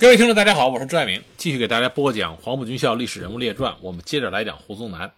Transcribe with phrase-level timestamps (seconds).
[0.00, 3.72] 各位听众，大家好，我是朱爱明，继续给大家播讲《黄埔军校历史人物列传》。
[3.82, 5.12] 我们接着来讲胡宗南。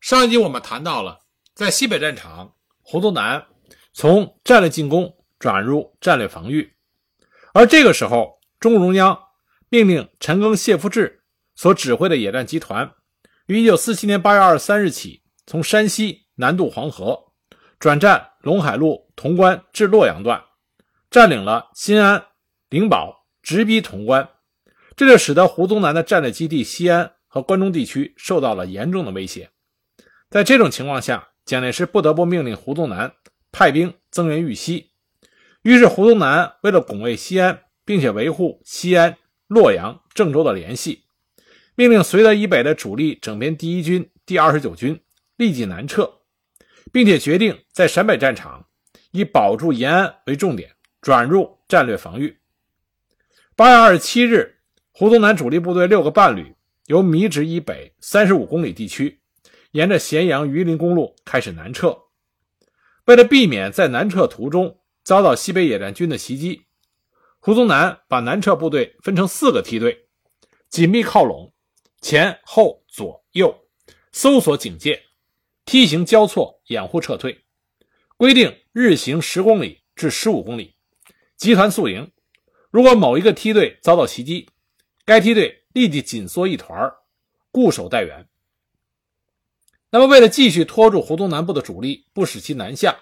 [0.00, 1.20] 上一集我们谈到了，
[1.54, 3.46] 在西北战场，胡宗南
[3.92, 6.74] 从战略进攻转入战略防御，
[7.52, 9.16] 而这个时候，中共中央
[9.68, 11.22] 命令陈赓、谢富治
[11.54, 12.90] 所指挥的野战集团，
[13.46, 17.26] 于1947年8月23日起，从山西南渡黄河，
[17.78, 20.42] 转战陇海路潼关至洛阳段，
[21.12, 22.26] 占领了新安、
[22.68, 23.23] 灵宝。
[23.44, 24.30] 直逼潼关，
[24.96, 29.50] 这就使得胡宗南的战略基地西安和关中地区受到了严重的威胁。
[30.30, 33.12] 在这种情况下，蒋介石不得不命令胡宗南
[33.52, 34.92] 派兵增援豫西。
[35.60, 41.04] 于是，胡宗南为了拱卫西安，并且维护西安、洛阳、郑州的联系，
[41.74, 44.98] 命令绥德以北的主力整编第一军第二十九军
[45.36, 46.10] 立即南撤，
[46.90, 48.66] 并且决定在陕北战场
[49.10, 50.70] 以保住延安为重点，
[51.02, 52.38] 转入战略防御。
[53.56, 54.56] 八月二十七日，
[54.90, 59.20] 胡宗南主力部队六个半旅由米脂以北三十五公里地区，
[59.70, 61.96] 沿着咸阳榆林公路开始南撤。
[63.04, 66.62] 为了避免在南撤途中遭到西北野战军的袭击，
[67.38, 70.08] 胡宗南把南撤部队分成四个梯队，
[70.68, 71.52] 紧密靠拢，
[72.00, 73.68] 前后左右
[74.10, 75.00] 搜索警戒，
[75.64, 77.44] 梯形交错掩护撤退。
[78.16, 80.74] 规定日行十公里至十五公里，
[81.36, 82.10] 集团宿营。
[82.74, 84.50] 如果某一个梯队遭到袭击，
[85.04, 86.92] 该梯队立即紧缩一团
[87.52, 88.26] 固守待援。
[89.90, 92.96] 那么，为了继续拖住胡宗南部的主力，不使其南下，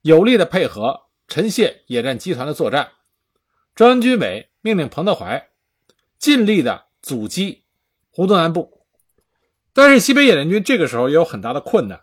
[0.00, 2.92] 有力的配合陈谢野战集团的作战，
[3.74, 5.50] 中央军委命令彭德怀
[6.18, 7.64] 尽力的阻击
[8.08, 8.86] 胡宗南部。
[9.74, 12.00] 但是，西北野战军这个时候也有很大的困难，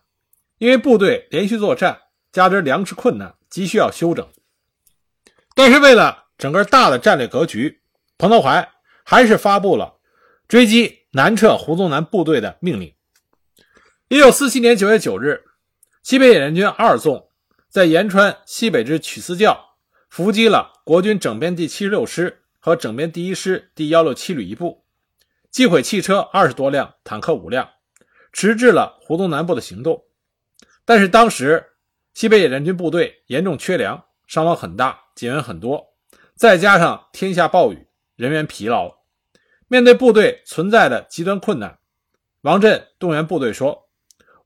[0.59, 2.01] 因为部队连续作战，
[2.31, 4.29] 加之粮食困难，急需要休整。
[5.55, 7.81] 但是，为了整个大的战略格局，
[8.17, 8.71] 彭德怀
[9.03, 9.97] 还是发布了
[10.47, 12.95] 追击南撤胡宗南部队的命令。
[14.07, 15.43] 一九四七年九月九日，
[16.01, 17.29] 西北野战军二纵
[17.67, 19.75] 在延川西北之曲寺教
[20.09, 24.85] 伏击了国军整编第七十六师和整编第一师第幺六七旅一部，
[25.51, 27.69] 击毁汽车二十多辆，坦克五辆，
[28.31, 30.05] 迟滞了胡宗南部的行动。
[30.85, 31.73] 但是当时
[32.13, 35.88] 西北野战军部队严重缺粮，伤亡很大，减员很多。
[36.39, 37.85] 再加上天下暴雨，
[38.15, 38.99] 人员疲劳，
[39.67, 41.79] 面对部队存在的极端困难，
[42.43, 43.89] 王震动员部队说：“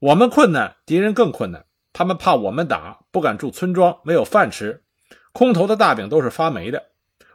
[0.02, 1.68] 我们困难，敌人更困难。
[1.94, 4.84] 他们怕我们打，不敢住村庄，没有饭吃，
[5.34, 6.84] 空投的大饼都是发霉的。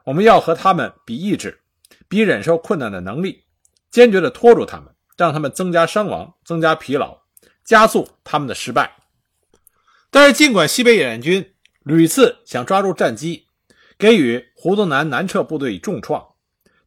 [0.02, 1.60] 我们要和他们比意志，
[2.08, 3.44] 比忍受困难的能力，
[3.92, 7.16] 坚决地拖住他们，让他们增加伤亡，增加疲劳，
[7.62, 8.96] 加速他们的失败。”
[10.10, 11.54] 但是，尽管西北野战军
[11.84, 13.46] 屡次想抓住战机，
[13.98, 16.34] 给予胡宗南南撤部队以重创，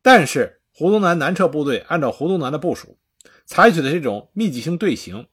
[0.02, 2.98] 但是胡宗南南撤部队按照胡宗南的部署，
[3.46, 5.28] 采取的这种密集性队形，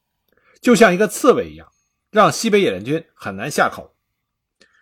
[0.60, 1.68] 就像一个刺猬一样，
[2.10, 3.94] 让西北野战军很难下口。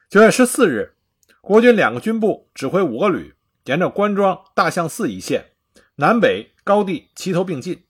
[0.08, 0.96] 九月十四日，
[1.42, 3.34] 国军两个军部指挥五个旅，
[3.66, 5.52] 沿着关庄大象寺一线，
[5.96, 7.84] 南北高地齐头并进。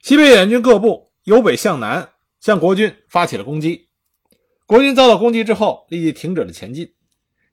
[0.00, 3.88] 西北野战军各部由北向南向国军发起了攻击，
[4.64, 6.94] 国军遭到攻击之后，立即停止了前进。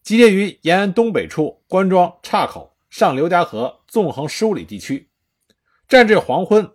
[0.09, 5.07] 集结于延安东北处关庄岔口上刘家河纵横十五里地区。
[5.87, 6.67] 战至黄昏，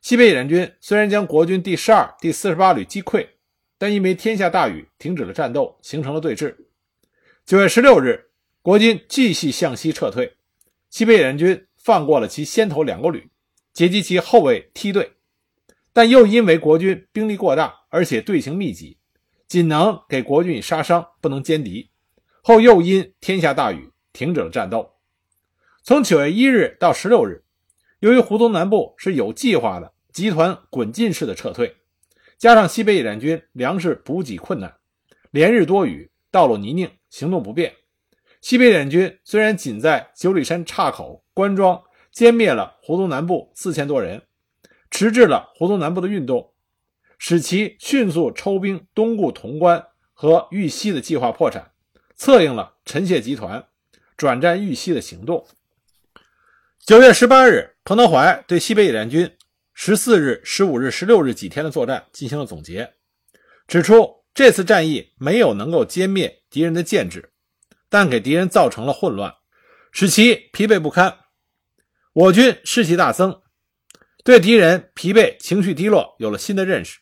[0.00, 3.28] 西北野战军虽然将国军第十二、第四十八旅击溃，
[3.76, 6.56] 但因为天下大雨，停止了战斗，形成了对峙。
[7.44, 8.30] 九月十六日，
[8.62, 10.38] 国军继续向西撤退，
[10.88, 13.28] 西北野战军放过了其先头两个旅，
[13.74, 15.12] 截击其后卫梯队，
[15.92, 18.96] 但又因为国军兵力过大，而且队形密集，
[19.46, 21.90] 仅能给国军以杀伤，不能歼敌。
[22.42, 24.94] 后又因天下大雨停止了战斗。
[25.82, 27.44] 从九月一日到十六日，
[28.00, 31.76] 由于胡宗南部是有计划的集团滚进式的撤退，
[32.36, 34.76] 加上西北野战军粮食补给困难，
[35.30, 37.74] 连日多雨，道路泥泞，行动不便。
[38.40, 41.82] 西北野战军虽然仅在九里山岔口关庄
[42.12, 44.22] 歼灭了胡宗南部四千多人，
[44.90, 46.52] 迟滞了胡宗南部的运动，
[47.18, 51.72] 使其迅速抽兵东顾潼关和豫西的计划破产。
[52.18, 53.64] 策应了陈谢集团
[54.16, 55.46] 转战豫西的行动。
[56.84, 59.36] 九月十八日，彭德怀对西北野战军
[59.72, 62.94] 十四日、十五日、十六日几天的作战进行了总结，
[63.68, 67.30] 指出这次战役没有能够歼灭敌人的建制，
[67.88, 69.32] 但给敌人造成了混乱，
[69.92, 71.18] 使其疲惫不堪。
[72.12, 73.42] 我军士气大增，
[74.24, 76.98] 对敌人疲惫、情绪低落有了新的认识。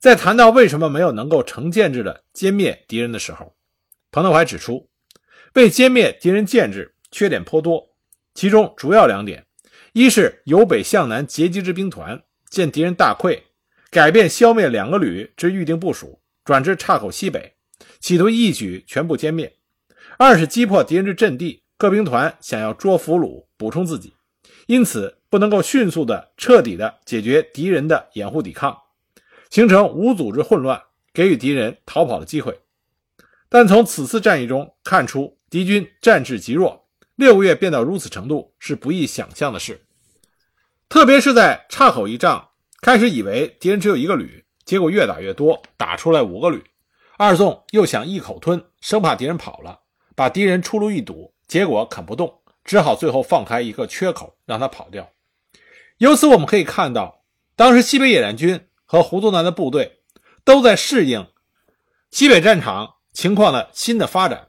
[0.00, 3.54] 在谈到为什么没有能够成建制的歼灭敌人的时候，
[4.10, 4.88] 彭德怀指出，
[5.54, 7.90] 为歼灭敌人建制，缺点颇多，
[8.34, 9.46] 其中主要两点：
[9.92, 13.42] 一是由北向南截击之兵团见敌人大溃，
[13.90, 17.54] 改变消灭两个旅之预定部署，转至岔口西北，
[18.00, 19.50] 企图一举全部歼灭；
[20.16, 24.14] 二是击破敌人之阵地，各兵团想要捉俘虏补充自己，
[24.66, 28.74] 因此不能够迅速的、彻底的解决敌人的掩护抵抗，
[29.50, 30.82] 形成无组织混乱，
[31.12, 32.58] 给予敌人逃跑的机会。
[33.48, 36.86] 但从此次战役中看出，敌军战志极弱，
[37.16, 39.86] 六个月变到如此程度是不易想象的事。
[40.88, 42.50] 特别是在岔口一仗，
[42.82, 46.62] 开始以为敌人只有一个旅，结果越打越多，打出来五个旅。
[47.16, 49.80] 二纵又想一口吞，生怕敌人跑了，
[50.14, 55.10] 把敌人出路一堵，结果啃不动，只好最后放开一个缺口，让他跑掉。
[55.96, 57.24] 由此我们可以看到，
[57.56, 60.00] 当时西北野战军和胡宗南的部队
[60.44, 61.26] 都在适应
[62.10, 62.96] 西北战场。
[63.18, 64.46] 情况的新的发展，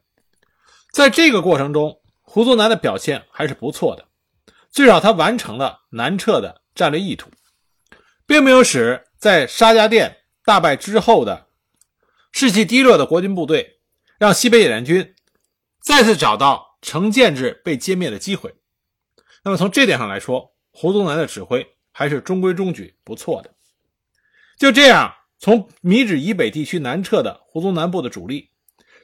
[0.92, 4.06] 在这个过程中，胡宗南的表现还是不错的，
[4.72, 7.32] 至少他完成了南撤的战略意图，
[8.28, 11.48] 并没有使在沙家店大败之后的
[12.32, 13.80] 士气低落的国军部队，
[14.20, 15.16] 让西北野战军
[15.82, 18.54] 再次找到成建制被歼灭的机会。
[19.44, 23.52] 那么从这点上来说，胡宗南的指挥还是中规中矩，不错的。
[24.60, 28.49] 就这样，从米脂以北地区南撤的胡宗南部的主力。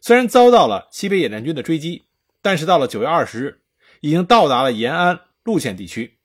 [0.05, 2.03] 虽然遭到了西北野战军的追击，
[2.43, 3.61] 但是到了九月二十日，
[4.01, 6.19] 已经到达了延安路线地区。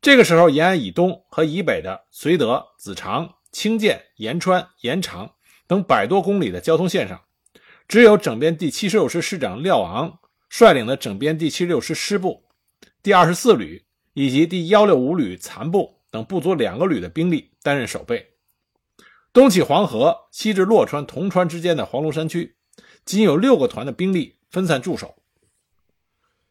[0.00, 5.34] 这个时候，延安以东和以北的绥德、子长、清涧、延川、延长
[5.66, 7.20] 等百多公里的交通线上，
[7.86, 12.44] 只有整编第七十六师师长廖昂率领的整编第七十六师师部、
[13.02, 13.84] 第二十四旅
[14.14, 18.30] 以及第幺六五旅残部等不足两个旅的兵力担任守备。
[19.30, 22.56] 东起黄河，西至洛川、铜川之间的黄龙山区。
[23.04, 25.16] 仅有六个团的兵力分散驻守。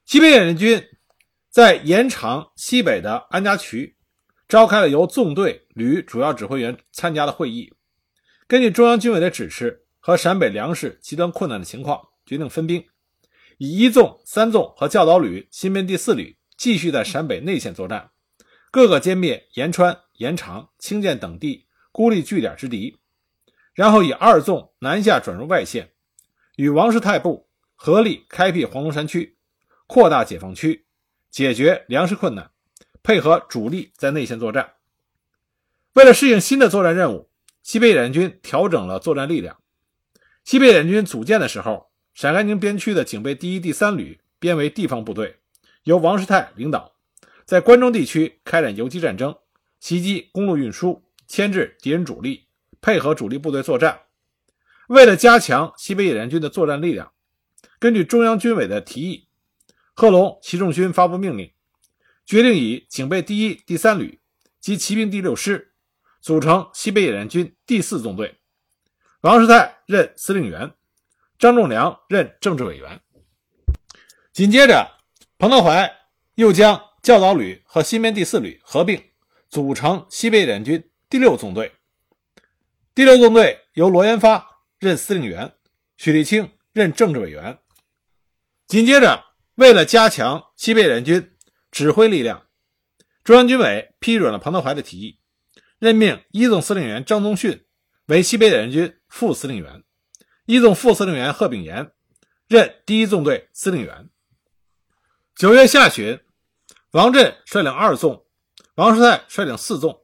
[0.06, 0.86] 西北野战军
[1.50, 3.96] 在延长西北的安家渠
[4.48, 7.74] 召开了由纵队、旅主要指挥员参加的会议，
[8.48, 12.86] 根据中央军委的指示和陕北粮食极端困难的情况，决定分兵，
[13.58, 18.12] 以一纵、三纵和教导旅新编第四旅继续在陕北内线作战，
[18.70, 22.98] 各个歼灭延川、延长、清涧等地孤立据点之敌，
[23.74, 25.93] 然后以二纵南下转入外线。
[26.56, 29.38] 与王世泰部合力开辟黄龙山区，
[29.88, 30.86] 扩大解放区，
[31.32, 32.52] 解决粮食困难，
[33.02, 34.74] 配合主力在内线作战。
[35.94, 37.30] 为了适应新的作战任务，
[37.64, 39.58] 西北野战军调整了作战力量。
[40.44, 45.38] 西北野战军组建的时候，陕甘宁边区的警备第一、第三旅编为地方部队，
[45.84, 46.94] 由王世泰领导，
[47.46, 49.36] 在关中地区开展游击战争，
[49.80, 52.46] 袭击公路运输，牵制敌人主力，
[52.80, 54.03] 配合主力部队作战。
[54.94, 57.14] 为了加强西北野战军的作战力量，
[57.80, 59.28] 根据中央军委的提议，
[59.96, 61.52] 贺龙、习仲勋发布命令，
[62.28, 64.20] 决定以警备第一、第三旅
[64.60, 65.74] 及骑兵第六师
[66.22, 68.38] 组成西北野战军第四纵队，
[69.22, 70.72] 王世泰任司令员，
[71.40, 73.02] 张仲良任政治委员。
[74.32, 74.88] 紧接着，
[75.40, 75.92] 彭德怀
[76.36, 79.04] 又将教导旅和新编第四旅合并，
[79.50, 81.72] 组成西北野战军第六纵队。
[82.94, 84.53] 第六纵队由罗延发。
[84.84, 85.54] 任司令员，
[85.96, 87.60] 许立清任政治委员。
[88.68, 89.24] 紧接着，
[89.56, 91.32] 为了加强西北野战军
[91.72, 92.48] 指挥力量，
[93.24, 95.20] 中央军委批准了彭德怀的提议，
[95.80, 97.66] 任命一纵司令员张宗逊
[98.08, 99.86] 为西北野战军副司令员，
[100.46, 101.94] 一纵副司令员贺炳炎
[102.50, 104.10] 任第一纵队司令员。
[105.34, 106.20] 九月下旬，
[106.92, 108.26] 王震率领二纵，
[108.76, 110.02] 王世泰率领四纵，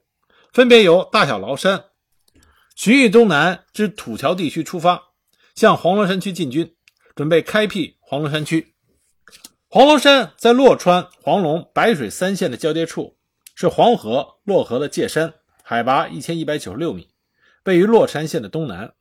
[0.54, 1.89] 分别由大小崂山。
[2.82, 5.10] 徐峪东南之土桥地区出发，
[5.54, 6.78] 向黄龙山区进军，
[7.14, 8.74] 准备开辟黄龙山区。
[9.68, 13.18] 黄龙山在洛川、黄龙、白水三县的交接处，
[13.54, 17.10] 是黄河、洛河的界山，海拔一千一百九十六米，
[17.66, 18.94] 位于洛山县的东南。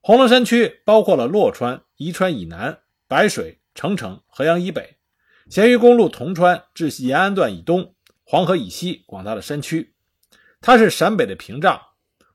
[0.00, 4.96] 黄龙山区包括了洛川、宜川以南、白水、澄城、河阳以北、
[5.48, 9.94] 咸鱼公路铜川至延安段以东、黄河以西广大的山区，
[10.60, 11.80] 它是陕北的屏障。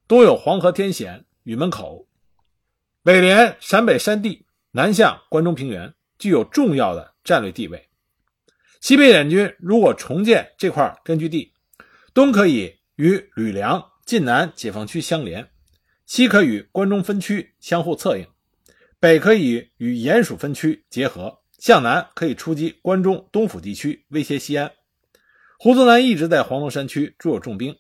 [0.08, 2.08] 东有黄河天险、禹门口，
[3.04, 7.90] 北连陕北山地，南向关中平原，具有重要的战略地位。
[8.80, 11.52] 西北野军如果重建这块根据地，
[12.14, 15.50] 东可以与吕梁晋南解放区相连，
[16.06, 18.26] 西可与关中分区相互策应，
[19.02, 24.72] 北可以与鼹属分区结合，向南可以出击关中东府地区，威胁西安。
[25.60, 27.78] 胡宗南一直在黄龙山区驻有重兵。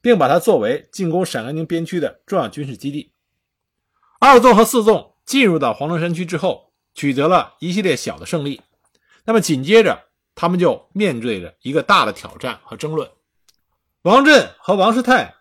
[0.00, 3.12] 并把它作为进攻陕甘宁边区的重要军事基地。
[4.20, 8.60] 二纵和四纵进入到黄龙山区之后，取得了一系列小的胜利。
[9.24, 13.10] 那么紧接着，他们就面对着一个大的挑战和争论。
[14.02, 15.34] 王震和王世泰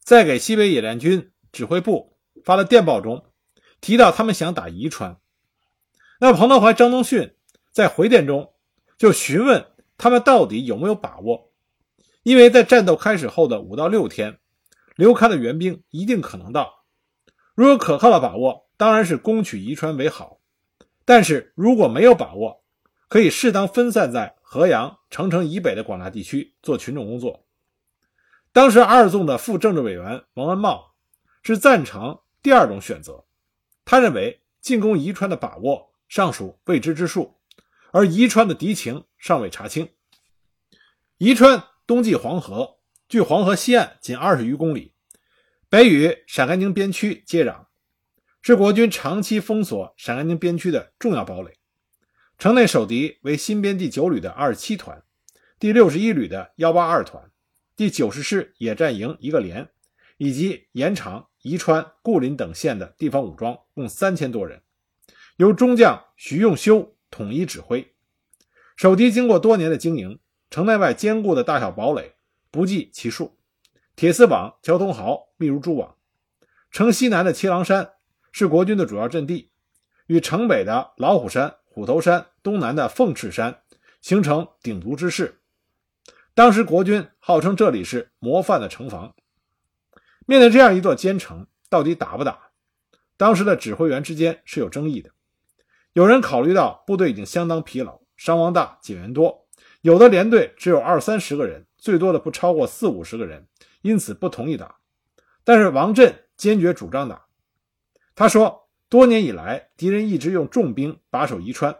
[0.00, 3.24] 在给西北野战军指挥部发的电报中
[3.80, 5.16] 提到，他们想打宜川。
[6.20, 7.34] 那彭德怀、张宗逊
[7.72, 8.52] 在回电中
[8.98, 11.49] 就询问他们到底有没有把握，
[12.22, 14.38] 因为在战斗开始后的五到六天，
[14.96, 16.84] 刘戡的援兵一定可能到。
[17.54, 20.40] 如果可靠的把握，当然是攻取宜川为好；
[21.04, 22.62] 但是如果没有把握，
[23.08, 27.44] 可以适当分散在河阳、澄城以北的广大地区做群众工作。
[28.52, 30.94] 当时二纵的副政治委员王文茂
[31.42, 33.24] 是赞成第二种选择，
[33.84, 35.90] 他认为进攻宜川的把握。
[36.10, 37.36] 尚属未知之数，
[37.92, 39.90] 而宜川的敌情尚未查清。
[41.18, 42.76] 宜川东继黄河，
[43.08, 44.92] 距黄河西岸仅二十余公里，
[45.68, 47.66] 北与陕甘宁边区接壤，
[48.40, 51.58] 是国军长期封锁陕甘宁边区的重要堡垒。
[52.38, 55.02] 城内守敌为新编第九旅的二十七团、
[55.58, 57.28] 第六十一旅的幺八二团、
[57.74, 59.68] 第九十师野战营一个连，
[60.16, 64.62] 以及延长、宜川、固林等县的地方武装，共三千多人。
[65.38, 67.92] 由中将徐用修统一指挥，
[68.76, 70.20] 守敌经过多年的经营，
[70.50, 72.16] 城内外坚固的大小堡垒
[72.50, 73.38] 不计其数，
[73.94, 75.94] 铁丝网、交通壕密如蛛网。
[76.72, 77.92] 城西南的七郎山
[78.32, 79.52] 是国军的主要阵地，
[80.08, 83.62] 与城北的老虎山、虎头山、东南的凤翅山
[84.00, 85.40] 形成鼎足之势。
[86.34, 89.14] 当时国军号称这里是模范的城防。
[90.26, 92.50] 面对这样一座坚城，到底打不打？
[93.16, 95.10] 当时的指挥员之间是有争议的。
[95.92, 99.46] 有人考虑到部队已经相当疲劳，伤亡大，减员多，
[99.82, 103.46] 有的连队只有二三十个人，最多的不超过四五十个人，
[103.82, 104.76] 因此不同意打。
[105.42, 107.24] 但是王震坚决主张打。
[108.14, 111.74] 他说，多年以来，敌人一直用重兵把守宜川，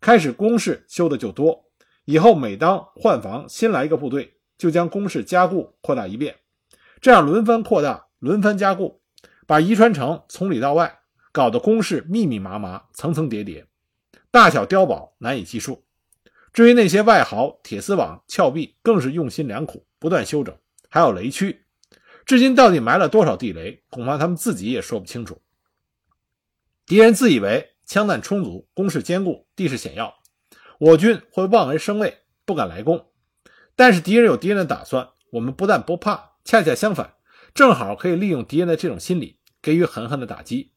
[0.00, 1.70] 开始工事修的就多，
[2.04, 6.36] 以后每当换防新来一个部队，就将工事加固扩大一遍，
[7.00, 9.00] 这样轮番扩大，轮番加固，
[9.46, 10.96] 把宜川城从里到外。
[11.30, 13.66] 搞得工事密密麻麻、层层叠叠，
[14.30, 15.84] 大小碉堡难以计数。
[16.52, 20.56] 至于那些外壕、铁丝网、峭壁，更是用心良苦，不断修整。
[20.88, 21.64] 还有雷区，
[22.24, 25.40] 至今到底埋了多少地雷，恐怕他们自己也说不清楚。
[26.86, 30.14] 敌人自以为枪弹充足、工事坚固、地势险要，
[30.78, 33.10] 我军会望而生畏，不敢来攻。
[33.76, 37.14] 但是敌人有敌人的打算，我们不但不怕，恰恰相反，
[37.54, 40.72] 正好可以利用敌人的这种心理，给予狠狠的打击。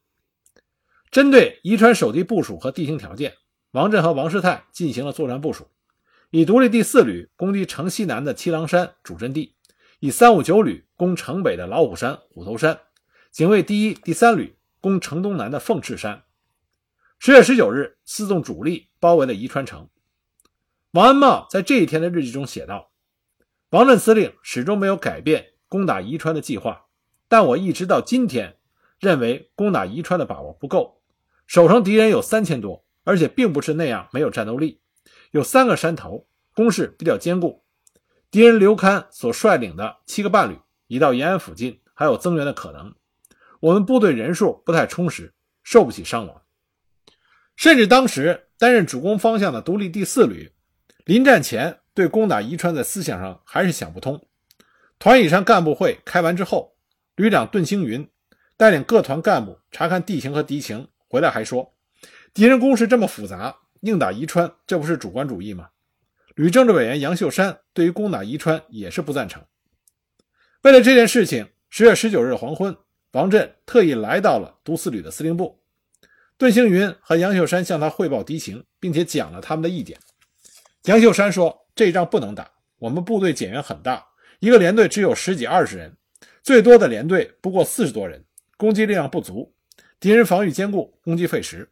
[1.10, 3.34] 针对宜川守地部署和地形条件，
[3.72, 5.66] 王震和王世泰进行了作战部署：
[6.28, 9.54] 以独立第四旅攻击城西南的七郎山主阵地，
[9.98, 12.80] 以三五九旅攻城北的老虎山、虎头山，
[13.30, 16.24] 警卫第一、第三旅攻城东南的凤翅山。
[17.18, 19.88] 十月十九日，四纵主力包围了宜川城。
[20.90, 22.90] 王安茂在这一天的日记中写道
[23.70, 26.88] ：“王震司令始终没有改变攻打宜川的计划，
[27.26, 28.58] 但我一直到今天
[29.00, 31.00] 认为攻打宜川的把握不够。”
[31.48, 34.80] 守城敌人有三千多，而且并不是那样没有战斗力。
[35.30, 37.64] 有三个山头，攻势比较坚固。
[38.30, 42.94] 敌人刘戡所率领的七个半旅已到延安附近，还有增援的可能。
[43.60, 46.42] 我们部队人数不太充实，受不起伤亡。
[47.56, 50.52] 甚至当时担任主攻方向的独立第四旅，
[51.04, 54.26] 临战前对攻打宜川在思想上还是想不通。
[54.98, 56.74] 团以上干部会开完之后，
[57.16, 58.08] 旅长顿星云
[58.56, 60.88] 带领各团干部查看地形和敌情。
[61.08, 61.74] 回来还说，
[62.34, 65.68] 敌人攻势这么复杂，硬打宜川，这不是主观主义吗？
[66.34, 69.44] 旅政治委员杨秀山对于攻打宜川也是不赞成。
[70.62, 72.74] 为了这件事情，十月十九日黄昏，
[73.10, 75.60] 王震特意来到了独四旅的司令部。
[76.38, 79.98] 段星云和杨秀山向他汇报敌情，并且讲了他们的意见。
[80.84, 84.02] 杨秀山说：“这一仗不能打，我们部队减员很大，
[84.40, 85.94] 一个连队只有十几二十人，
[86.42, 88.24] 最多的连队不过四十多人，
[88.56, 89.54] 攻击力量不足。”
[90.00, 91.70] 敌人防御坚固，攻击费时。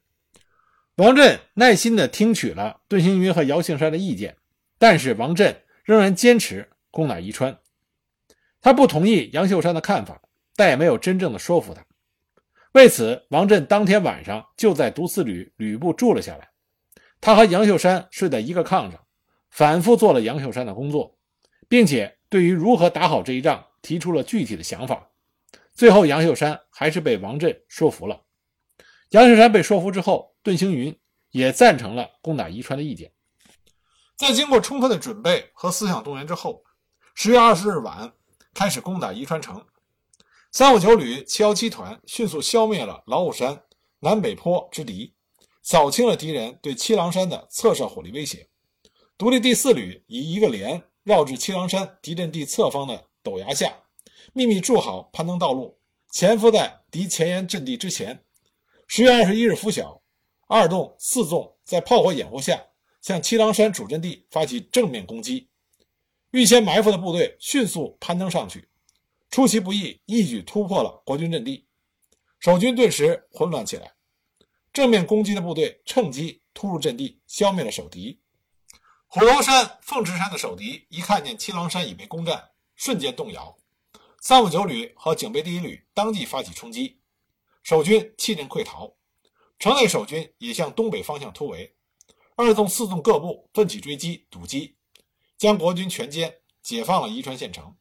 [1.00, 4.36] 王震耐心地听取了段星云和姚庆山的意见，
[4.78, 7.58] 但是王震仍然坚持攻打宜川。
[8.60, 10.20] 他不同意杨秀山的看法，
[10.56, 11.82] 但也没有真正的说服他。
[12.72, 16.50] 为此，王震当天晚上就在独四旅旅部住了下来。
[17.18, 19.02] 他和杨秀山睡在一个炕上，
[19.48, 21.16] 反复做了杨秀山的工作，
[21.66, 25.08] 并且对于如何打好这一仗提出了具体的想法。
[25.72, 28.20] 最后，杨秀山还是被王震说服了。
[29.12, 30.96] 杨秀山被说服之后，顿星云
[31.30, 33.12] 也赞成了攻打宜川的意见。
[34.16, 36.62] 在经过充分的准备和思想动员之后，
[37.14, 38.12] 十月二十日晚
[38.54, 39.64] 开始攻打宜川城。
[40.52, 43.62] 三五九旅七幺七团迅速消灭了老虎山
[44.00, 45.14] 南北坡之敌，
[45.62, 48.48] 扫清了敌人对七郎山的侧射火力威胁。
[49.16, 53.72] 独立第四旅以一个连绕至七郎山敌阵地侧方的陡崖下，
[54.32, 55.78] 秘密筑好攀登道路，
[56.10, 58.24] 潜伏在敌前沿阵地之前。
[58.88, 59.99] 十月二十一日拂晓，
[60.52, 62.60] 二纵、四纵在炮火掩护下，
[63.00, 65.48] 向七郎山主阵地发起正面攻击。
[66.32, 68.68] 预先埋伏的部队迅速攀登上去，
[69.30, 71.68] 出其不意，一举突破了国军阵地。
[72.40, 73.92] 守军顿时混乱起来，
[74.72, 78.18] 正面攻击的部队趁机突入阵地，消灭了守敌。
[79.06, 83.56] 虎头山、凤池山的守敌一看见七郎山已被攻占，瞬间动摇。
[84.20, 86.98] 三五九旅和警备第一旅当即发起冲击，
[87.62, 88.92] 守军弃阵溃逃。
[89.60, 91.76] 城内守军也向东北方向突围，
[92.34, 94.74] 二纵、四纵各部奋起追击，堵击，
[95.36, 97.76] 将国军全歼，解放了宜川县城。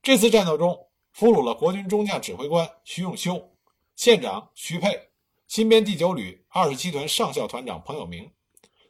[0.00, 3.50] 这次战斗中，俘虏了国军中将指挥官徐永修。
[3.96, 5.08] 县长徐沛，
[5.48, 8.30] 新编第九旅二十七团上校团长彭友明，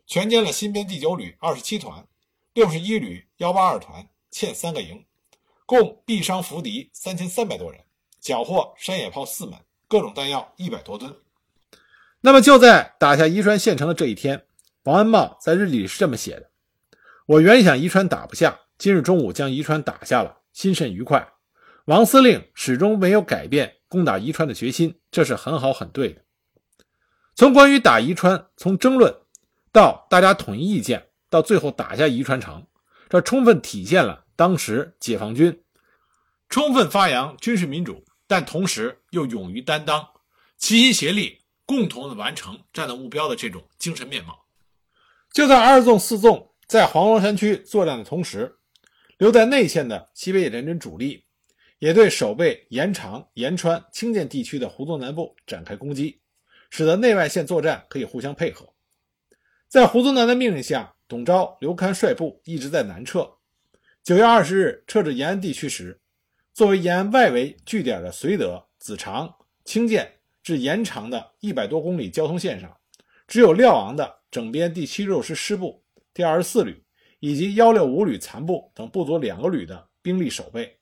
[0.07, 2.07] 全歼了新编第九旅二十七团、
[2.53, 5.03] 六十一旅幺八二团欠三个营，
[5.65, 7.83] 共毙伤俘敌三千三百多人，
[8.21, 11.19] 缴获山野炮四门，各种弹药一百多吨。
[12.25, 14.47] 那么就在打下宜川县城的这一天，
[14.85, 16.51] 王安茂在日记里是这么写的
[17.27, 21.29] ：“我原想宜川打不下，今日中午将宜川打下了，心甚愉快。
[21.87, 26.23] 王司令始终没有改变。”攻打宜川的决心，这是很好很对的。
[27.35, 29.15] 从关于打宜川，从争论
[29.71, 32.67] 到大家统一意见，到最后打下宜川城，
[33.11, 35.63] 这充分体现了当时解放军
[36.49, 40.09] 充分发扬军事民主，但同时又勇于担当、
[40.57, 41.42] 齐心协力、
[41.73, 44.45] 共同的完成战斗目标的这种精神面貌。
[45.33, 48.59] 就在二纵、四纵在黄龙山区作战的同时，
[49.17, 51.25] 留在内线的西北野战军主力。
[51.79, 56.21] 也对守备延长、延川、清涧地区的胡宗南部展开攻击，
[56.69, 58.69] 使得内外线作战可以互相配合。
[59.67, 63.29] 在胡宗南的命令下，董钊、刘戡率部一直在南撤。
[64.05, 66.01] 九月二十日撤至延安地区时，
[66.53, 72.77] 作为延安外围据点的绥德、子长、清涧至延长的一百多公里交通线上，
[73.27, 76.85] 只有廖昂的整编第七十六师师部、第二十四旅
[77.21, 80.79] 以及幺六五旅残部等不足两个旅的兵力守备。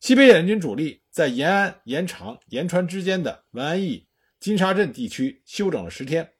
[0.00, 4.06] 西北野战军主力在延安、延长、延川之间的文安驿、
[4.40, 6.32] 金沙镇地区休整了十天，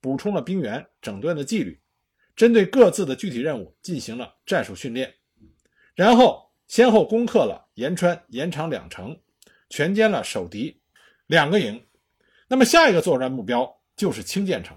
[0.00, 1.80] 补充了兵员，整顿了纪律，
[2.34, 5.14] 针对各自的具体任务进行了战术训练，
[5.94, 9.18] 然后先后攻克了延川、延长两城，
[9.68, 10.81] 全歼了守敌
[11.32, 11.82] 两个营。
[12.46, 14.76] 那么下一个作战目标就是清涧城。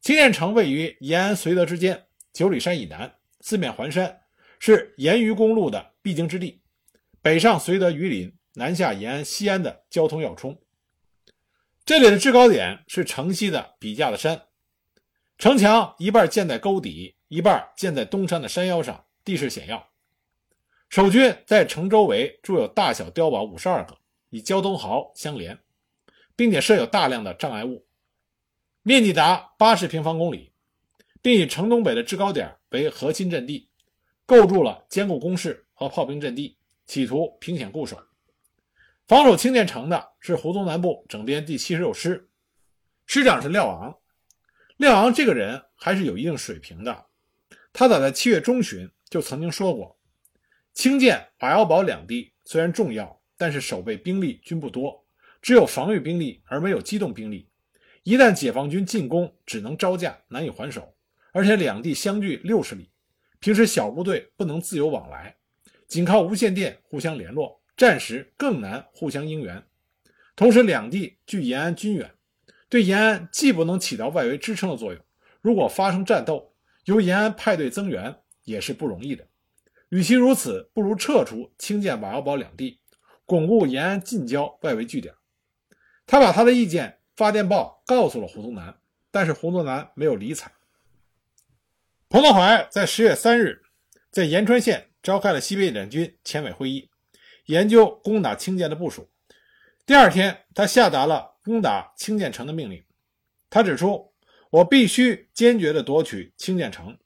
[0.00, 4.22] 清涧城位于延安绥德之间，九里山以南，四面环山，
[4.58, 6.62] 是延渝公路的必经之地。
[7.20, 10.58] 北上绥德榆林，南下延安西安的交通要冲。
[11.84, 14.44] 这里的制高点是城西的笔架的山，
[15.36, 19.86] 城墙一半建在沟底，一半建在东山的山腰上，地势险要。
[20.88, 23.98] 守军在城周围筑有大小碉堡五十二个，
[24.32, 25.58] 以胶东壕相连，
[26.34, 27.84] 并且设有大量的障碍物，
[28.82, 30.52] 面积达八十平方公里，
[31.20, 33.68] 并以城东北的制高点为核心阵地，
[34.24, 36.56] 构筑了坚固工事和炮兵阵地。
[36.84, 38.02] 企图凭险固守，
[39.06, 42.28] 防守清涧城的是胡宗南部整编第七十六师，
[43.06, 43.96] 师长是廖昂。
[44.78, 47.06] 廖昂这个人还是有一定水平的，
[47.72, 49.96] 他早在七月中旬就曾经说过
[50.74, 55.04] ：“清涧、瓦窑堡两地虽然重要，但是守备兵力均不多，
[55.40, 57.48] 只有防御兵力而没有机动兵力。
[58.04, 60.94] 一旦解放军进攻，只能招架，难以还手。
[61.32, 62.88] 而且两地相距六十里，
[63.40, 65.34] 平时小部队不能自由往来。”
[65.88, 69.60] 仅靠无线电互相联络，战时更难互相应援。
[70.36, 72.12] 同时，两地距延安均远，
[72.68, 75.04] 对延安既不能起到外围支撑的作用，
[75.40, 79.26] 如果发生战斗，由延安派队增援也是不容易的。
[79.88, 82.78] 与其如此，不如撤出清涧、瓦窑堡两地，
[83.26, 85.14] 巩固延安近郊外围据点。
[86.06, 88.78] 他把他的意见发电报告诉了胡宗南，
[89.10, 90.52] 但是胡宗南没有理睬。
[92.08, 93.62] 彭德怀在十月三日
[94.10, 94.88] 在延川县。
[95.02, 96.88] 召开了西北野战军前委会议，
[97.46, 99.10] 研究攻打清涧的部署。
[99.84, 102.84] 第二天，他下达了攻打清涧城的命令。
[103.50, 104.12] 他指出
[104.48, 106.96] ：“我必须坚决地夺取清涧城，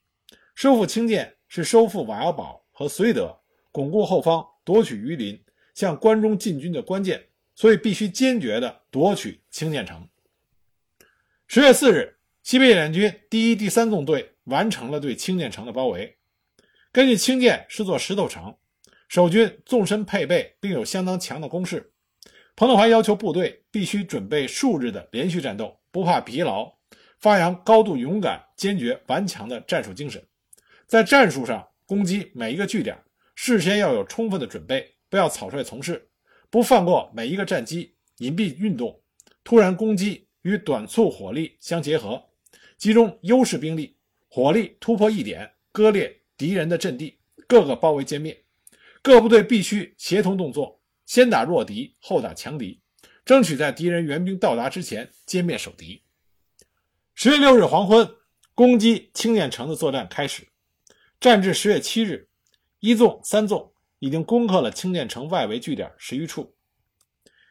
[0.55, 3.41] 收复清涧是收复瓦窑堡和绥德，
[3.73, 5.43] 巩固后方，夺取榆林，
[5.77, 7.29] 向关中进军的关键。
[7.55, 10.07] 所以，必须坚决地夺取清涧城。”
[11.49, 16.19] 十月四日，西北野战军第一、第三纵队完成了对清涧城的包围。
[16.93, 18.55] 根据清涧是座石头城，
[19.09, 21.93] 守军纵深配备，并有相当强的攻势。
[22.57, 26.75] 彭德怀要求部队必须准备数日的连续战斗，不怕疲劳，
[27.19, 30.23] 发扬高度勇敢、坚决、顽强的战术精神，
[30.87, 32.99] 在战术上攻击每一个据点，
[33.35, 36.11] 事先要有充分的准备，不要草率从事，
[36.51, 39.01] 不放过每一个战机，隐蔽运动，
[39.43, 42.23] 突然攻击与短促火力相结合，
[42.77, 43.97] 集中优势兵力，
[44.29, 48.45] 火力突破一点，割裂敌人的阵地，各个包围歼灭。
[49.01, 52.79] 各部队必须协同动作，先打弱敌，后打强敌，
[53.25, 56.03] 争取在敌人援兵到达之前歼灭守敌。
[57.15, 58.07] 十月六日黄昏，
[58.55, 60.47] 攻击青涧城的作战开始。
[61.19, 62.29] 战至十月七日，
[62.81, 63.73] 一纵、三纵
[64.07, 66.55] 已经攻克了清涧城外围据点十余处。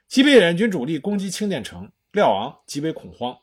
[0.07, 3.37] 西北野战军主力攻击清涧城，廖昂极为恐慌，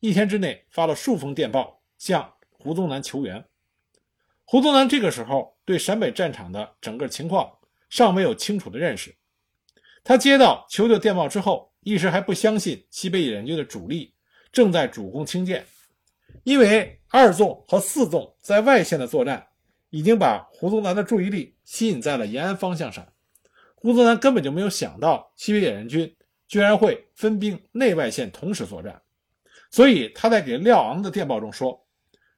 [0.00, 3.44] 一天之内发了数封电报向胡宗南求援。
[4.44, 9.16] 胡宗南这个时候对陕北战场的整个情况尚没有清楚的认识。
[10.04, 14.14] 他接到求救电报之后，一时还不相信西北野战军的主力。
[14.50, 15.66] 正在主攻清涧，
[16.42, 19.47] 因为二纵和四纵在外线的作战
[19.90, 23.06] 已经把胡宗南的注意力吸引在了延安方向上。
[23.74, 29.00] 胡宗南根本就没有想到西北野战军居然会分兵内外线同时作战，
[29.70, 31.86] 所以他在给廖昂的电报中说：“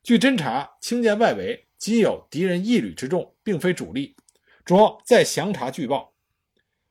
[0.02, 4.14] 据侦查，青涧外围仅有敌人一旅之众，并非主力，
[4.64, 6.12] 着再详查据报。”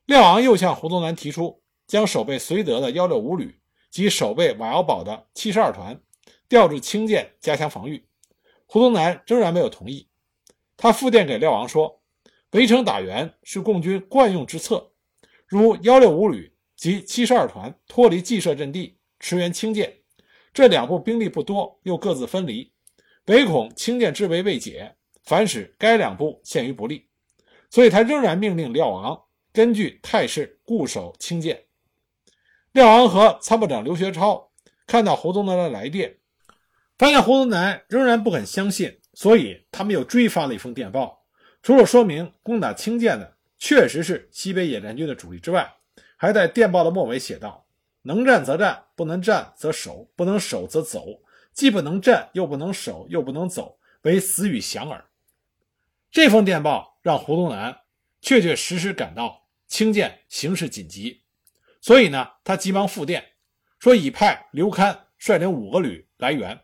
[0.07, 3.55] 廖昂又向胡宗南提出将守备绥德的幺六五旅。
[3.91, 5.99] 及守备瓦窑堡的七十二团
[6.47, 8.05] 调至青涧加强防御，
[8.67, 10.08] 胡宗南仍然没有同意。
[10.81, 12.01] 他复电给廖昂说
[12.51, 14.93] ：“围城打援是共军惯用之策，
[15.45, 19.93] 如幺六五旅及七十二团脱离既设阵地驰援青涧，
[20.53, 22.71] 这两部兵力不多，又各自分离，
[23.25, 27.09] 唯恐青涧之围未解，反使该两部陷于不利。
[27.69, 31.65] 所以他仍然命令廖昂根据态势固守青涧。”
[32.71, 34.49] 廖昂和参谋长刘学超
[34.87, 36.19] 看到胡宗南的来电，
[36.97, 41.25] 发现胡宗南仍然不肯相信，所以他们又追发了一封电报。
[41.61, 45.69] 除了说明攻打清涧的确实是西北野战军的主力之外，
[46.15, 47.67] 还在电报的末尾写道
[48.03, 51.05] ：“能战则战，不能战则守，不能守则走。
[51.51, 55.03] 既不能战，又不能守，又不能走，为死与降耳。”
[56.09, 57.81] 这封电报让胡宗南
[58.21, 61.23] 确确实实感到清涧形势紧急。
[61.81, 63.33] 所以呢，他急忙复电，
[63.79, 66.57] 说已派刘戡率领五个旅来援。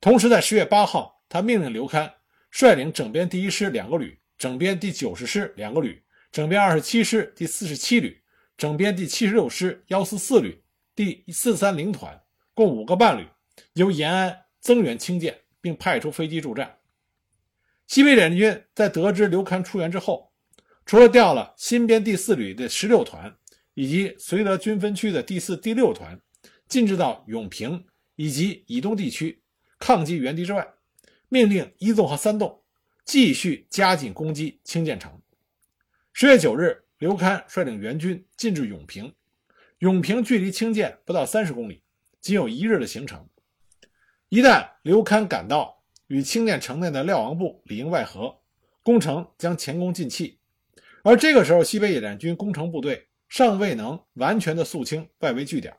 [0.00, 2.10] 同时，在十月八号，他命令刘戡
[2.50, 8.22] 率领整编第一师两个旅、整编第九十师两个旅、整编二十七师第四十七旅、
[8.56, 10.62] 整编第七十六师幺四四旅、
[10.94, 12.20] 第四三零团，
[12.54, 13.26] 共五个半旅，
[13.74, 16.78] 由延安增援清涧，并派出飞机助战。
[17.86, 20.32] 西北联军在得知刘戡出援之后，
[20.86, 23.34] 除了调了新编第四旅的十六团。
[23.74, 26.20] 以及绥德军分区的第四、第六团
[26.66, 27.86] 进至到永平
[28.16, 29.40] 以及以东地区
[29.78, 30.66] 抗击援敌之外，
[31.28, 32.62] 命令一纵和三纵
[33.04, 35.20] 继续加紧攻击清涧城。
[36.12, 39.14] 十月九日，刘戡率领援军进至永平，
[39.78, 41.82] 永平距离清涧不到三十公里，
[42.20, 43.28] 仅有一日的行程。
[44.28, 48.40] 一旦刘戡赶到，与清涧城内的廖王部里应外合，
[48.82, 50.38] 攻城将前功尽弃。
[51.02, 53.06] 而这个时候，西北野战军攻城部队。
[53.30, 55.76] 尚未能完全的肃清外围据点，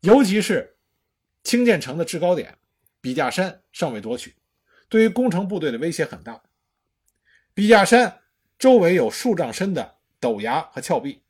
[0.00, 0.76] 尤其是
[1.44, 2.58] 清涧城的制高点
[3.00, 4.34] 笔架山尚未夺取，
[4.90, 6.42] 对于攻城部队的威胁很大。
[7.54, 8.20] 笔架山
[8.58, 11.22] 周围有数丈深的陡崖和峭壁，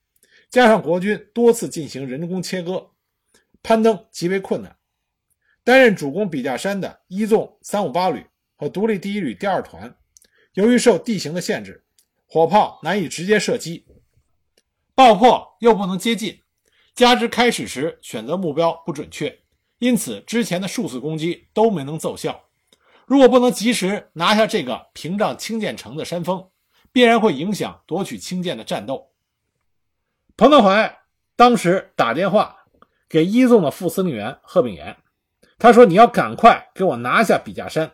[0.48, 2.90] 加上国军多次进行人工切割，
[3.62, 4.76] 攀登极为困难。
[5.62, 9.94] 担任主攻笔架山的一纵三五八旅和独立第一旅第二团，
[10.54, 11.84] 由于受地形的限制，
[12.26, 13.86] 火炮难以直接射击。
[14.94, 16.40] 爆破又不能接近，
[16.94, 19.40] 加之开始时选择目标不准确，
[19.78, 22.49] 因此之前的数次攻击都没能奏效。
[23.10, 26.48] 如果不能及时拿下这个屏障青涧城的山峰，
[26.92, 29.10] 必然会影响夺取青涧的战斗。
[30.36, 31.00] 彭德怀
[31.34, 32.66] 当时打电话
[33.08, 34.96] 给一纵的副司令员贺炳炎，
[35.58, 37.90] 他说：“你要赶快给我拿下笔架山。”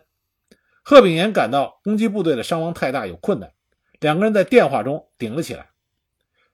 [0.85, 3.51] 贺炳炎感到攻击部队的伤亡太大，有困难，
[3.99, 5.71] 两个人在电话中顶了起来。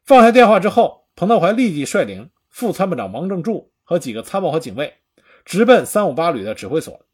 [0.05, 4.99] 放下电话之后，彭德怀立即率领副参谋长王正柱和几个参谋和警卫，
[5.43, 7.05] 直奔三五八旅的指挥所，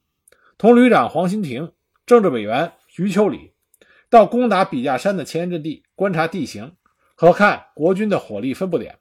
[0.59, 1.71] 同旅长黄新亭、
[2.05, 3.53] 政治委员余秋里
[4.09, 6.75] 到攻打笔架山的前沿阵地观察地形
[7.15, 8.99] 和看国军的火力分布点。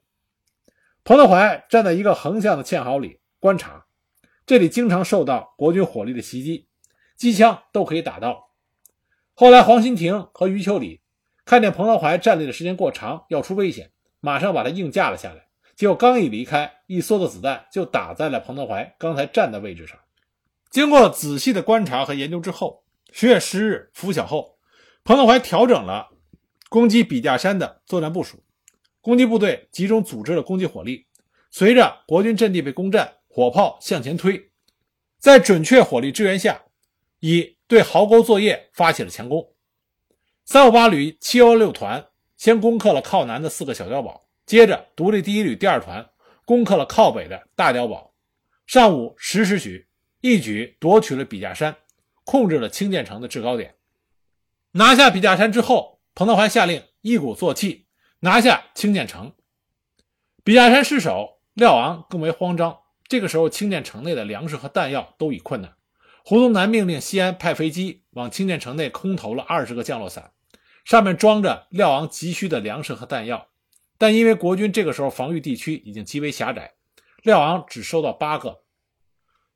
[1.02, 3.86] 彭德怀站在一个横向的堑壕里观察，
[4.46, 6.68] 这里经常受到国军火力的袭击，
[7.16, 8.50] 机枪都可以打到。
[9.34, 11.00] 后来，黄新亭和余秋里。
[11.44, 13.90] 看见彭德怀站立的时间过长，要出危险，
[14.20, 15.48] 马上把他硬架了下来。
[15.74, 19.98] 结果刚一离开，一梭子子弹就打在了彭德怀刚才站的位置上。
[20.70, 24.58] 经过仔细的观察和研究之后，十月十日拂晓后，
[25.02, 26.10] 彭德怀调整了
[26.68, 28.44] 攻击笔架山的作战部署，
[29.00, 31.06] 攻击部队集中组织了攻击火力。
[31.50, 34.50] 随着国军阵地被攻占，火炮向前推，
[35.18, 36.62] 在准确火力支援下，
[37.20, 39.54] 以对壕沟作业发起了强攻。
[40.44, 46.06] 三五八旅七幺六团先攻克了靠南的四个小碉堡，接着独立第一旅第二团
[46.44, 48.12] 攻克了靠北的大碉堡。
[48.66, 49.87] 上午十时许，
[50.20, 51.76] 一举夺取了笔架山，
[52.24, 53.76] 控制了清涧城的制高点。
[54.72, 57.86] 拿下笔架山之后，彭德怀下令一鼓作气
[58.20, 59.32] 拿下清涧城。
[60.42, 62.78] 笔架山失守，廖昂更为慌张。
[63.04, 65.74] 这个时候，清涧城内的粮食和弹药都已困难。
[66.24, 70.32] 胡宗南命令西安派飞机往清涧城内空投了二十个降落伞，
[70.84, 73.48] 上面装着廖昂急需的粮食和弹药。
[73.96, 76.74] 但因为国军这个时候防御地区已经极为狭窄，
[77.22, 78.62] 廖昂只收到八个。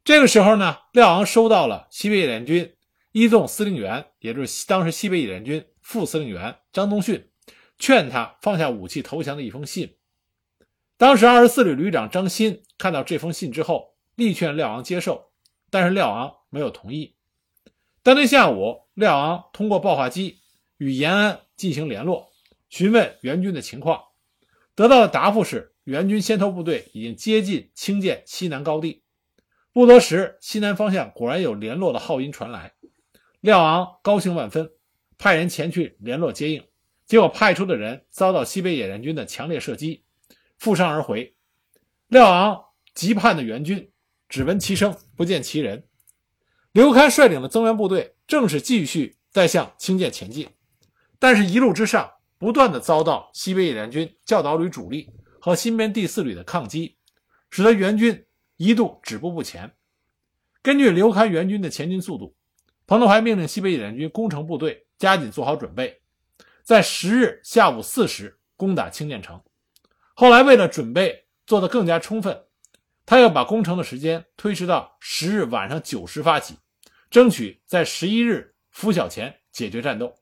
[0.04, 2.74] 这个时候呢，廖昂收到了西北野战军
[3.12, 7.28] 一纵司令员，也就是当时西北野战军副司令员张东逊，
[7.78, 9.94] 劝他放下武器投降的一封信。
[10.96, 15.30] 当时二十四旅旅长张欣看到这封信之后，力劝廖昂接受，
[15.70, 17.14] 但是廖昂没有同意。
[18.02, 20.40] 当天下午，廖昂通过报话机
[20.78, 22.32] 与延安进行联络，
[22.68, 24.02] 询问援军的情况，
[24.74, 29.01] 得到的答复是援军先头部队已经接近清涧西南高地。
[29.72, 32.74] 不多时，西南方向果然有联络的号音传来，
[33.40, 34.70] 廖昂高兴万分，
[35.16, 36.62] 派人前去联络接应，
[37.06, 40.04] 结果派出的人遭到西北野战军的强烈射击。
[40.58, 41.34] 负伤而回，
[42.08, 42.62] 廖昂
[42.94, 43.90] 急盼的援军
[44.28, 45.84] 只闻其声不见其人。
[46.72, 50.48] 刘戡率领的增援部队正是继续在向清涧前进，
[51.18, 56.98] 但是，一路之上不断的遭到西北野战军教导旅主力和新编第四旅的抗击，
[57.50, 58.24] 使得援军
[58.62, 59.72] 一度止步不前。
[60.62, 62.36] 根据刘戡援军的前进速度，
[62.86, 66.00] 彭德怀命令西北野战军工程部队加紧做好准备，
[66.62, 69.42] 在十日下午四时攻打清涧城。
[70.14, 72.44] 后来，为了准备做得更加充分，
[73.04, 76.54] 他又把攻城的时间推迟到十日晚上九时发起，
[77.10, 80.14] 争取在十一日拂晓前解决战斗。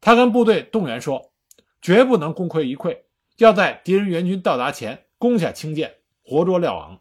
[0.00, 1.32] 他跟部队动员说
[1.80, 2.98] ：“绝不能功亏一篑，
[3.36, 7.00] 要在敌人援军到达前攻下清涧，活捉廖昂。”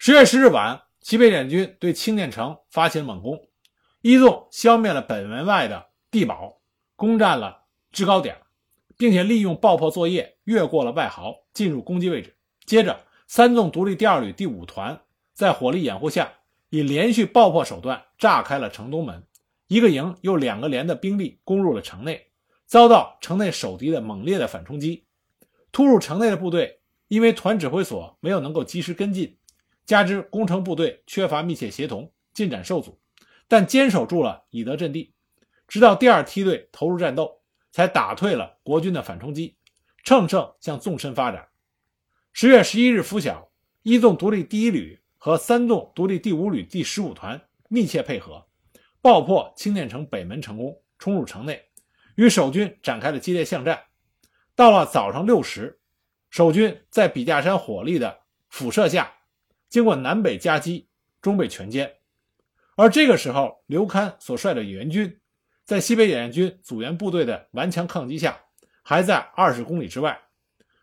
[0.00, 3.48] 十月十日晚，西北野军对清涧城发起猛攻，
[4.00, 6.60] 一纵消灭了本门外的地堡，
[6.94, 8.38] 攻占了制高点。
[8.96, 12.36] 并且利用爆破作业越过了外壕，进入攻击位置。
[12.64, 15.00] 接着，三纵独立第二旅第五团
[15.34, 16.32] 在火力掩护下，
[16.70, 19.24] 以连续爆破手段炸开了城东门，
[19.66, 22.30] 一个营又两个连的兵力攻入了城内，
[22.66, 25.06] 遭到城内守敌的猛烈的反冲击。
[25.72, 29.37] 突入城内的部队因为团指挥所没有能够及时跟进，
[29.88, 33.00] 加之攻城部队缺乏密切协同，进展受阻，
[33.48, 35.14] 但坚守住了以德阵地，
[35.66, 37.36] 直到第二梯队投入战斗。
[37.70, 39.56] 才打退了国军的反冲击，
[40.02, 41.48] 乘胜向纵深发展。
[42.32, 48.46] 十月十一日拂晓，一纵独立第一旅和三纵独立第五旅第十五团密切配合，
[49.02, 51.62] 爆破清涧城北门成功，冲入城内，
[52.16, 53.80] 与守军展开了激烈巷战。
[54.56, 55.78] 到了早上六时，
[56.30, 59.12] 守军在笔架山火力的辐射下，
[59.68, 60.88] 经过南北夹击，
[61.20, 61.92] 终被全歼。
[62.76, 65.20] 而这个时候，刘戡所率的援军。
[65.64, 68.40] 在西北野战军阻援部队的顽强抗击下，
[68.82, 70.18] 还在二十公里之外。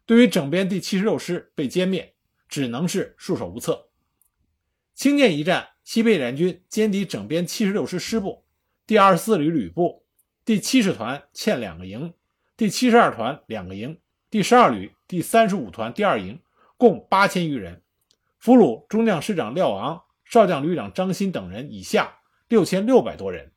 [0.06, 2.14] 对于整编第七十六师被歼灭，
[2.48, 3.90] 只能是束手无策。
[4.94, 8.46] 清涧一战，西北野战军歼敌整编七十六师师部、
[8.86, 10.06] 第二十四旅旅部、
[10.46, 12.14] 第七十团欠两个营、
[12.56, 16.40] 第七十二团两个营、第十二旅、第三十五团第二营，
[16.78, 17.82] 共八千余人，
[18.46, 23.54] 俘虏中将师长廖昂、少将旅长张欣等人以下六千六百多人。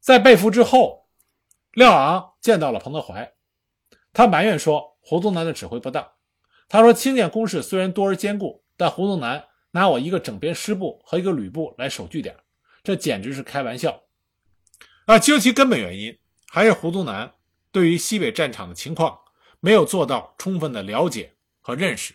[0.00, 1.08] 在被俘之后，
[1.72, 3.32] 廖昂见到了彭德怀，
[4.12, 6.06] 他埋怨说胡宗南的指挥不当。
[6.68, 12.36] 他说：“清涧工事虽然多而坚固，但胡宗南拿我一个整编师部和一个旅部来守据点，
[12.84, 14.02] 这简直是开玩笑。”
[15.08, 16.18] 啊，究其根本原因，
[16.50, 17.32] 还是胡宗南
[17.72, 19.18] 对于西北战场的情况
[19.58, 22.12] 没有做到充分的了解和认识，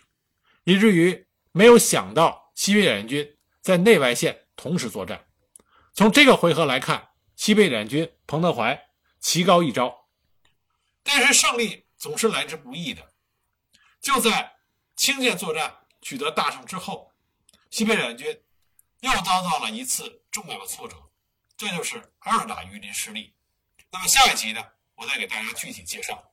[0.62, 1.25] 以至于
[1.56, 5.26] 没有想到西北野战军在内外线同时作战。
[5.94, 7.08] 从这个回合来看。
[7.36, 8.88] 西北联军彭德怀
[9.20, 10.08] 棋高一招，
[11.02, 13.12] 但是胜利总是来之不易的。
[14.00, 14.54] 就在
[14.96, 17.12] 清涧作战取得大胜之后，
[17.68, 18.42] 西北联军
[19.00, 20.96] 又遭到了一次重要的挫折，
[21.58, 23.34] 这就是二打榆林失利。
[23.90, 24.64] 那么下一集呢，
[24.94, 26.32] 我再给大家具体介绍。